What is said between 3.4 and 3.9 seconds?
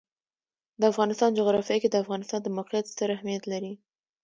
لري.